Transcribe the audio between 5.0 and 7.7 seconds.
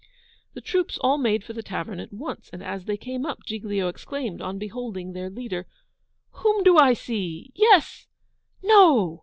their leader, 'Whom do I see?